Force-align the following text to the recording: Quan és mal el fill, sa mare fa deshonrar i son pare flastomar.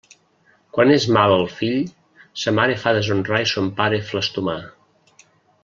Quan 0.77 0.93
és 0.93 1.03
mal 1.17 1.33
el 1.35 1.45
fill, 1.57 1.77
sa 2.45 2.55
mare 2.61 2.79
fa 2.85 2.95
deshonrar 2.97 3.45
i 3.45 3.53
son 3.55 3.71
pare 3.83 4.01
flastomar. 4.11 4.59